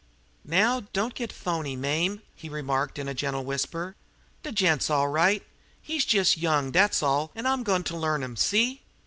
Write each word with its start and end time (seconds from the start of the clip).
"Now, 0.43 0.87
don't 0.93 1.13
git 1.13 1.31
phony, 1.31 1.75
Mame!" 1.75 2.23
he 2.33 2.49
remarked 2.49 2.97
in 2.97 3.07
a 3.07 3.13
gentle 3.13 3.43
whisper. 3.45 3.95
"De 4.41 4.51
gent's 4.51 4.89
all 4.89 5.09
right, 5.09 5.43
but 5.43 5.47
he's 5.79 6.37
young, 6.37 6.71
dat's 6.71 7.03
all, 7.03 7.31
an' 7.35 7.45
I'm 7.45 7.61
goin' 7.61 7.83
to 7.83 7.95
learn 7.97 8.23
him 8.23 8.35
see? 8.35 8.81